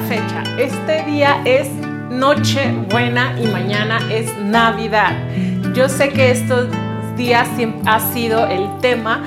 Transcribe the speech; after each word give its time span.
fecha. 0.00 0.42
Este 0.58 1.04
día 1.04 1.40
es 1.44 1.68
noche 2.10 2.72
buena 2.90 3.34
y 3.40 3.46
mañana 3.46 4.00
es 4.10 4.36
Navidad. 4.38 5.12
Yo 5.74 5.88
sé 5.88 6.10
que 6.10 6.30
estos 6.30 6.68
días 7.16 7.48
ha 7.86 8.00
sido 8.00 8.46
el 8.46 8.78
tema 8.80 9.22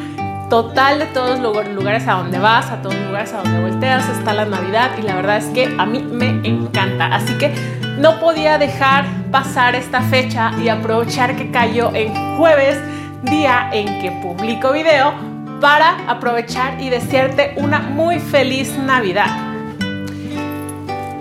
total 0.50 1.00
de 1.00 1.06
todos 1.08 1.40
los 1.40 1.68
lugares 1.70 2.08
a 2.08 2.14
donde 2.14 2.40
vas, 2.40 2.70
a 2.72 2.82
todos 2.82 2.96
los 2.96 3.06
lugares 3.08 3.34
a 3.34 3.42
donde 3.42 3.62
volteas, 3.62 4.10
está 4.10 4.34
la 4.34 4.46
Navidad 4.46 4.92
y 4.98 5.02
la 5.04 5.16
verdad 5.16 5.38
es 5.38 5.46
que 5.46 5.74
a 5.78 5.86
mí 5.86 6.02
me 6.02 6.28
encanta. 6.48 7.08
Así 7.08 7.38
que 7.38 7.54
no 7.98 8.20
podía 8.20 8.58
dejar 8.58 9.06
pasar 9.32 9.76
esta 9.76 10.02
fecha 10.02 10.52
y 10.62 10.70
aprovechar 10.70 11.36
que 11.36 11.52
cayó 11.52 11.94
en 11.94 12.38
jueves, 12.38 12.78
día 13.24 13.70
en 13.72 14.02
que 14.02 14.12
publico 14.22 14.74
video, 14.74 15.14
para 15.62 15.98
aprovechar 16.08 16.82
y 16.82 16.90
desearte 16.90 17.54
una 17.58 17.80
muy 17.80 18.20
feliz 18.20 18.78
Navidad. 18.78 19.51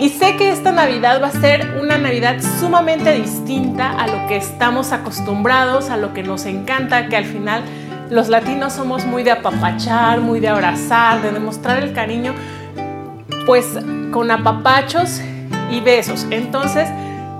Y 0.01 0.09
sé 0.09 0.35
que 0.35 0.49
esta 0.49 0.71
Navidad 0.71 1.21
va 1.21 1.27
a 1.27 1.31
ser 1.31 1.77
una 1.79 1.95
Navidad 1.99 2.37
sumamente 2.59 3.13
distinta 3.13 3.91
a 3.91 4.07
lo 4.07 4.27
que 4.27 4.35
estamos 4.35 4.93
acostumbrados, 4.93 5.91
a 5.91 5.97
lo 5.97 6.11
que 6.11 6.23
nos 6.23 6.47
encanta, 6.47 7.07
que 7.07 7.17
al 7.17 7.25
final 7.25 7.61
los 8.09 8.27
latinos 8.27 8.73
somos 8.73 9.05
muy 9.05 9.21
de 9.21 9.29
apapachar, 9.29 10.19
muy 10.19 10.39
de 10.39 10.47
abrazar, 10.47 11.21
de 11.21 11.31
demostrar 11.31 11.83
el 11.83 11.93
cariño, 11.93 12.33
pues 13.45 13.77
con 14.11 14.31
apapachos 14.31 15.21
y 15.69 15.81
besos. 15.81 16.25
Entonces, 16.31 16.89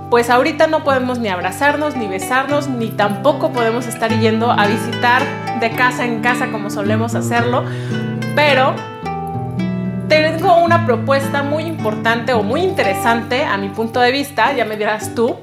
pues 0.08 0.30
ahorita 0.30 0.68
no 0.68 0.84
podemos 0.84 1.18
ni 1.18 1.30
abrazarnos, 1.30 1.96
ni 1.96 2.06
besarnos, 2.06 2.68
ni 2.68 2.90
tampoco 2.90 3.50
podemos 3.50 3.88
estar 3.88 4.16
yendo 4.20 4.52
a 4.52 4.68
visitar 4.68 5.24
de 5.58 5.68
casa 5.72 6.04
en 6.04 6.20
casa 6.20 6.52
como 6.52 6.70
solemos 6.70 7.16
hacerlo, 7.16 7.64
pero 8.36 8.76
tengo 10.12 10.56
una 10.56 10.84
propuesta 10.84 11.42
muy 11.42 11.64
importante 11.64 12.34
o 12.34 12.42
muy 12.42 12.60
interesante 12.60 13.44
a 13.44 13.56
mi 13.56 13.70
punto 13.70 13.98
de 13.98 14.12
vista, 14.12 14.52
ya 14.52 14.66
me 14.66 14.76
dirás 14.76 15.14
tú, 15.14 15.38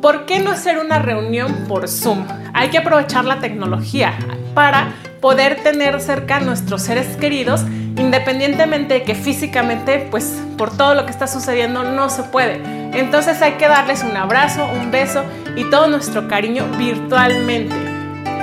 ¿por 0.00 0.24
qué 0.24 0.38
no 0.38 0.52
hacer 0.52 0.78
una 0.78 1.00
reunión 1.00 1.64
por 1.66 1.88
Zoom? 1.88 2.24
Hay 2.54 2.68
que 2.68 2.78
aprovechar 2.78 3.24
la 3.24 3.40
tecnología 3.40 4.14
para 4.54 4.92
poder 5.20 5.64
tener 5.64 6.00
cerca 6.00 6.36
a 6.36 6.40
nuestros 6.40 6.82
seres 6.82 7.16
queridos, 7.16 7.62
independientemente 7.96 8.94
de 8.94 9.02
que 9.02 9.16
físicamente, 9.16 10.06
pues 10.12 10.40
por 10.56 10.76
todo 10.76 10.94
lo 10.94 11.04
que 11.04 11.10
está 11.10 11.26
sucediendo, 11.26 11.82
no 11.82 12.08
se 12.08 12.22
puede. 12.22 12.62
Entonces 12.96 13.42
hay 13.42 13.54
que 13.54 13.66
darles 13.66 14.04
un 14.04 14.16
abrazo, 14.16 14.64
un 14.80 14.92
beso 14.92 15.24
y 15.56 15.64
todo 15.70 15.88
nuestro 15.88 16.28
cariño 16.28 16.66
virtualmente. 16.78 17.74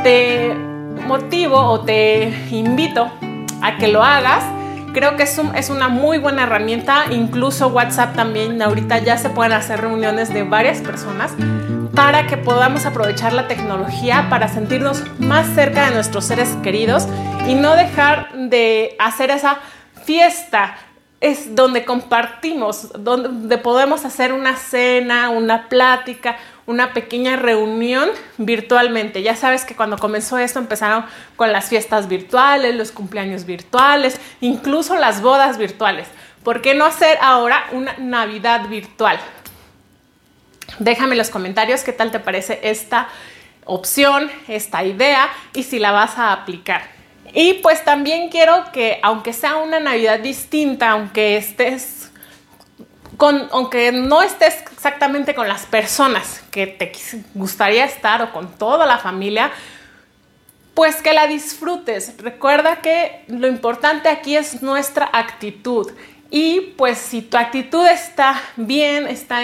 Te 0.04 0.54
motivo 1.08 1.60
o 1.60 1.80
te 1.80 2.34
invito 2.52 3.10
a 3.62 3.78
que 3.78 3.88
lo 3.88 4.04
hagas 4.04 4.44
Creo 5.00 5.16
que 5.16 5.24
es, 5.24 5.40
es, 5.56 5.70
una 5.70 5.88
muy 5.88 6.18
buena 6.18 6.44
herramienta, 6.44 7.06
incluso 7.10 7.70
WhatsApp 7.70 8.18
también, 8.18 8.62
ahorita 8.62 8.98
ya 8.98 9.18
se 9.18 9.30
pueden 9.30 9.54
hacer 9.54 9.80
reuniones 9.80 10.34
de 10.34 10.44
varias 10.44 10.80
personas 10.82 11.32
para 11.96 12.28
que 12.28 12.36
podamos 12.36 12.86
aprovechar 12.86 13.32
la 13.32 13.48
tecnología 13.48 14.28
para 14.30 14.50
sentirnos 14.50 15.02
más 15.18 15.48
cerca 15.56 15.88
de 15.88 15.96
nuestros 15.96 16.26
seres 16.26 16.50
queridos 16.64 17.08
y 17.48 17.56
no 17.56 17.78
dejar 17.78 18.34
de 18.34 18.98
hacer 19.00 19.32
esa 19.32 19.60
fiesta 20.04 20.76
es 21.22 21.54
donde 21.54 21.84
compartimos, 21.84 22.92
donde 22.98 23.58
podemos 23.58 24.06
hacer 24.06 24.32
una 24.32 24.56
cena, 24.56 25.30
una 25.30 25.68
plática, 25.68 26.38
una 26.66 26.94
pequeña 26.94 27.36
reunión 27.36 28.10
virtualmente. 28.38 29.22
Ya 29.22 29.36
sabes 29.36 29.66
que 29.66 29.76
cuando 29.76 29.98
comenzó 29.98 30.38
esto 30.38 30.60
empezaron 30.60 31.06
con 31.36 31.52
las 31.52 31.68
fiestas 31.68 32.08
virtuales, 32.08 32.76
los 32.76 32.92
cumpleaños 32.92 33.46
virtuales, 33.46 34.20
incluso 34.40 34.96
las 34.96 35.22
bodas 35.22 35.58
virtuales. 35.58 36.08
¿Por 36.44 36.62
qué 36.62 36.74
no 36.74 36.86
hacer 36.86 37.18
ahora 37.22 37.66
una 37.74 37.98
Navidad 37.98 38.70
virtual? 38.70 39.20
Déjame 40.78 41.14
en 41.14 41.18
los 41.18 41.30
comentarios 41.30 41.84
qué 41.84 41.92
tal 41.92 42.12
te 42.12 42.20
parece 42.20 42.62
esta 42.64 43.10
opción, 43.66 44.32
esta 44.48 44.86
idea 44.86 45.28
y 45.54 45.64
si 45.64 45.80
la 45.80 45.92
vas 45.92 46.18
a 46.18 46.32
aplicar. 46.32 46.99
Y 47.34 47.56
pues 47.56 47.84
también 47.84 48.30
quiero 48.30 48.72
que, 48.72 49.00
aunque 49.04 49.34
sea 49.34 49.58
una 49.58 49.80
Navidad 49.80 50.20
distinta, 50.20 50.92
aunque 50.92 51.38
estés 51.38 52.12
con, 53.18 53.50
aunque 53.52 53.92
no 53.92 54.22
estés 54.22 54.64
exactamente 54.72 55.36
con 55.36 55.48
las 55.48 55.66
personas 55.66 56.42
que 56.52 56.68
te 56.68 56.92
gustaría 57.34 57.84
estar 57.84 58.22
o 58.22 58.32
con 58.32 58.58
toda 58.58 58.86
la 58.86 58.98
familia, 58.98 59.52
pues 60.74 61.02
que 61.02 61.12
la 61.14 61.28
disfrutes. 61.28 62.16
Recuerda 62.20 62.78
que 62.78 63.26
lo 63.28 63.48
importante 63.48 64.08
aquí 64.08 64.38
es 64.38 64.62
nuestra 64.62 65.10
actitud. 65.12 65.92
Y 66.32 66.74
pues 66.78 67.00
si 67.00 67.22
tu 67.22 67.38
actitud 67.38 67.86
está 67.88 68.40
bien, 68.56 69.08
está 69.08 69.42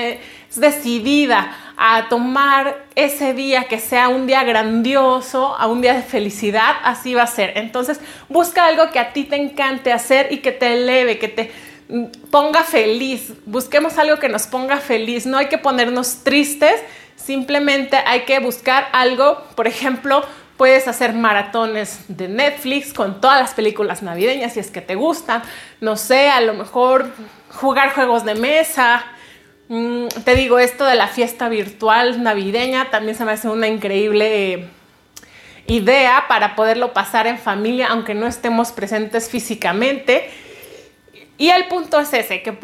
decidida 0.55 1.55
a 1.77 2.07
tomar 2.09 2.85
ese 2.95 3.33
día 3.33 3.63
que 3.63 3.79
sea 3.79 4.07
un 4.07 4.27
día 4.27 4.43
grandioso, 4.43 5.55
a 5.55 5.67
un 5.67 5.81
día 5.81 5.95
de 5.95 6.03
felicidad, 6.03 6.75
así 6.83 7.15
va 7.15 7.23
a 7.23 7.27
ser. 7.27 7.53
Entonces, 7.57 7.99
busca 8.29 8.67
algo 8.67 8.91
que 8.91 8.99
a 8.99 9.13
ti 9.13 9.23
te 9.23 9.35
encante 9.35 9.91
hacer 9.91 10.31
y 10.31 10.37
que 10.37 10.51
te 10.51 10.73
eleve, 10.73 11.17
que 11.17 11.27
te 11.27 11.51
mm, 11.89 12.05
ponga 12.29 12.63
feliz. 12.63 13.33
Busquemos 13.45 13.97
algo 13.97 14.19
que 14.19 14.29
nos 14.29 14.45
ponga 14.45 14.77
feliz. 14.77 15.25
No 15.25 15.37
hay 15.37 15.47
que 15.47 15.57
ponernos 15.57 16.23
tristes, 16.23 16.81
simplemente 17.15 17.97
hay 17.97 18.21
que 18.21 18.39
buscar 18.39 18.87
algo, 18.91 19.43
por 19.55 19.67
ejemplo, 19.67 20.23
Puedes 20.57 20.87
hacer 20.87 21.13
maratones 21.13 22.05
de 22.07 22.27
Netflix 22.27 22.93
con 22.93 23.19
todas 23.19 23.41
las 23.41 23.53
películas 23.53 24.01
navideñas 24.01 24.53
si 24.53 24.59
es 24.59 24.71
que 24.71 24.81
te 24.81 24.95
gustan. 24.95 25.41
No 25.81 25.97
sé, 25.97 26.29
a 26.29 26.39
lo 26.41 26.53
mejor 26.53 27.11
jugar 27.49 27.93
juegos 27.93 28.23
de 28.23 28.35
mesa, 28.35 29.05
Mm, 29.67 30.07
te 30.23 30.35
digo, 30.35 30.59
esto 30.59 30.85
de 30.85 30.95
la 30.95 31.07
fiesta 31.07 31.49
virtual 31.49 32.21
navideña 32.21 32.91
también 32.91 33.17
se 33.17 33.25
me 33.25 33.31
hace 33.31 33.49
una 33.49 33.67
increíble 33.67 34.53
eh, 34.53 34.69
idea 35.65 36.25
para 36.27 36.55
poderlo 36.55 36.93
pasar 36.93 37.25
en 37.25 37.39
familia, 37.39 37.87
aunque 37.87 38.13
no 38.13 38.27
estemos 38.27 38.71
presentes 38.71 39.29
físicamente. 39.29 40.29
Y 41.37 41.49
el 41.49 41.65
punto 41.67 41.99
es 41.99 42.13
ese, 42.13 42.43
que 42.43 42.57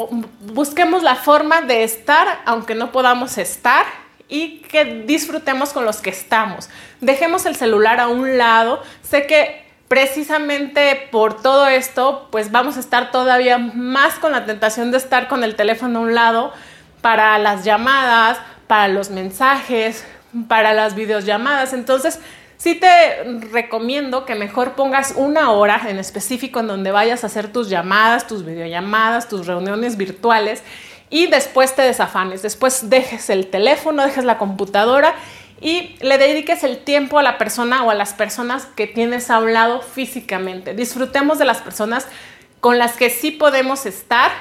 busquemos 0.54 1.04
la 1.04 1.16
forma 1.16 1.62
de 1.62 1.84
estar, 1.84 2.42
aunque 2.46 2.76
no 2.76 2.92
podamos 2.92 3.38
estar, 3.38 3.86
y 4.32 4.60
que 4.60 5.04
disfrutemos 5.06 5.74
con 5.74 5.86
los 5.86 5.98
que 5.98 6.10
estamos. 6.10 6.70
Dejemos 7.02 7.46
el 7.46 7.56
celular 7.58 8.00
a 8.00 8.08
un 8.08 8.38
lado. 8.38 8.82
Sé 9.04 9.28
que 9.28 9.66
precisamente 9.90 11.10
por 11.12 11.42
todo 11.42 11.68
esto, 11.68 12.30
pues 12.32 12.50
vamos 12.50 12.78
a 12.78 12.80
estar 12.80 13.12
todavía 13.12 13.58
más 13.58 14.16
con 14.16 14.32
la 14.32 14.46
tentación 14.46 14.90
de 14.90 14.98
estar 14.98 15.28
con 15.28 15.44
el 15.44 15.56
teléfono 15.56 16.00
a 16.00 16.02
un 16.04 16.16
lado 16.16 16.54
para 17.02 17.38
las 17.40 17.66
llamadas, 17.66 18.40
para 18.68 18.88
los 18.88 19.10
mensajes, 19.10 20.06
para 20.48 20.72
las 20.72 20.96
videollamadas. 20.96 21.74
Entonces, 21.74 22.20
sí 22.56 22.76
te 22.76 23.26
recomiendo 23.52 24.24
que 24.24 24.36
mejor 24.36 24.76
pongas 24.76 25.14
una 25.18 25.52
hora 25.52 25.82
en 25.90 26.00
específico 26.00 26.62
en 26.62 26.68
donde 26.68 26.92
vayas 26.92 27.26
a 27.26 27.28
hacer 27.28 27.52
tus 27.52 27.68
llamadas, 27.68 28.28
tus 28.28 28.46
videollamadas, 28.46 29.28
tus 29.28 29.46
reuniones 29.46 29.98
virtuales 29.98 30.64
y 31.12 31.28
después 31.28 31.76
te 31.76 31.84
desafanes. 31.84 32.42
Después 32.42 32.90
dejes 32.90 33.30
el 33.30 33.48
teléfono, 33.48 34.04
dejes 34.04 34.24
la 34.24 34.40
computadora 34.40 35.14
y 35.60 35.96
le 36.00 36.18
dediques 36.18 36.64
el 36.64 36.80
tiempo 36.80 37.20
a 37.20 37.24
la 37.24 37.38
persona 37.38 37.84
o 37.84 37.92
a 37.92 37.94
las 37.94 38.14
personas 38.14 38.66
que 38.66 38.88
tienes 38.88 39.30
hablado 39.30 39.82
físicamente. 39.82 40.74
Disfrutemos 40.74 41.38
de 41.38 41.46
las 41.46 41.60
personas 41.60 42.08
con 42.60 42.80
las 42.80 42.94
que 42.94 43.12
sí 43.12 43.30
podemos 43.30 43.86
estar 43.86 44.32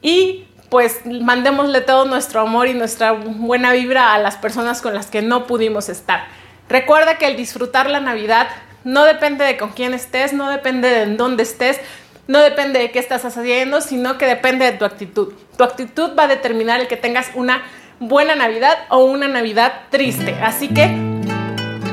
y 0.00 0.46
pues 0.70 1.04
mandémosle 1.04 1.82
todo 1.82 2.06
nuestro 2.06 2.40
amor 2.40 2.66
y 2.66 2.74
nuestra 2.74 3.12
buena 3.12 3.72
vibra 3.72 4.14
a 4.14 4.18
las 4.18 4.36
personas 4.36 4.80
con 4.80 4.94
las 4.94 5.06
que 5.06 5.20
no 5.20 5.46
pudimos 5.46 5.90
estar. 5.90 6.24
Recuerda 6.68 7.18
que 7.18 7.26
el 7.26 7.36
disfrutar 7.36 7.90
la 7.90 8.00
Navidad 8.00 8.48
no 8.82 9.04
depende 9.04 9.44
de 9.44 9.58
con 9.58 9.70
quién 9.72 9.92
estés, 9.92 10.32
no 10.32 10.48
depende 10.50 10.88
de 10.88 11.02
en 11.02 11.16
dónde 11.18 11.42
estés, 11.42 11.78
no 12.26 12.40
depende 12.40 12.78
de 12.78 12.90
qué 12.90 12.98
estás 12.98 13.24
haciendo, 13.24 13.80
sino 13.80 14.18
que 14.18 14.26
depende 14.26 14.64
de 14.64 14.72
tu 14.72 14.84
actitud. 14.84 15.32
Tu 15.56 15.64
actitud 15.64 16.16
va 16.18 16.24
a 16.24 16.28
determinar 16.28 16.80
el 16.80 16.88
que 16.88 16.96
tengas 16.96 17.30
una 17.34 17.62
buena 18.00 18.34
Navidad 18.34 18.76
o 18.88 19.04
una 19.04 19.28
Navidad 19.28 19.72
triste. 19.90 20.34
Así 20.42 20.68
que 20.68 20.86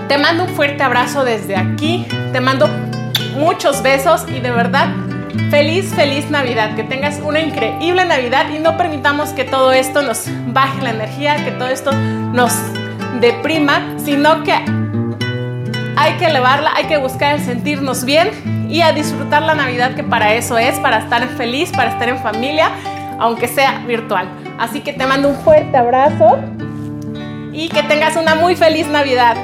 te 0.07 0.17
mando 0.17 0.45
un 0.45 0.49
fuerte 0.49 0.83
abrazo 0.83 1.23
desde 1.23 1.55
aquí, 1.55 2.07
te 2.31 2.41
mando 2.41 2.67
muchos 3.35 3.81
besos 3.81 4.25
y 4.29 4.39
de 4.39 4.51
verdad 4.51 4.89
Feliz, 5.49 5.93
feliz 5.95 6.29
Navidad, 6.29 6.75
que 6.75 6.83
tengas 6.83 7.19
una 7.23 7.39
increíble 7.39 8.05
Navidad 8.05 8.49
y 8.49 8.59
no 8.59 8.77
permitamos 8.77 9.29
que 9.29 9.43
todo 9.43 9.71
esto 9.71 10.03
nos 10.03 10.25
baje 10.47 10.81
la 10.83 10.91
energía, 10.91 11.43
que 11.43 11.51
todo 11.51 11.67
esto 11.67 11.91
nos 11.91 12.53
deprima, 13.19 13.95
sino 13.97 14.43
que 14.43 14.53
hay 15.99 16.13
que 16.13 16.25
elevarla, 16.27 16.71
hay 16.75 16.85
que 16.85 16.97
buscar 16.97 17.35
el 17.35 17.43
sentirnos 17.43 18.05
bien 18.05 18.29
y 18.69 18.81
a 18.81 18.93
disfrutar 18.93 19.41
la 19.41 19.53
Navidad 19.53 19.95
que 19.95 20.03
para 20.03 20.33
eso 20.33 20.57
es, 20.57 20.79
para 20.79 20.99
estar 20.99 21.27
feliz, 21.29 21.71
para 21.71 21.91
estar 21.91 22.07
en 22.07 22.19
familia, 22.19 22.71
aunque 23.19 23.49
sea 23.49 23.83
virtual. 23.85 24.29
Así 24.57 24.79
que 24.79 24.93
te 24.93 25.05
mando 25.05 25.27
un 25.27 25.35
fuerte 25.35 25.75
abrazo 25.75 26.39
y 27.51 27.67
que 27.67 27.83
tengas 27.83 28.15
una 28.15 28.35
muy 28.35 28.55
feliz 28.55 28.87
Navidad. 28.87 29.35